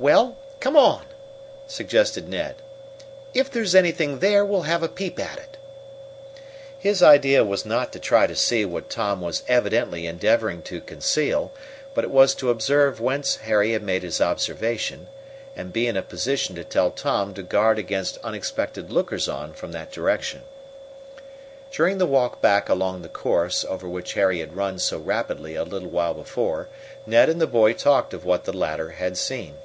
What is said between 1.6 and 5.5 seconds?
suggested Ned. "If there's anything there, we'll have a peep at